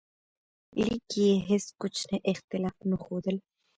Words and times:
لیک 0.79 1.01
کې 1.11 1.21
یې 1.29 1.35
هیڅ 1.49 1.65
کوچنی 1.79 2.17
اختلاف 2.31 2.77
نه 2.89 2.97
ښودل. 3.03 3.37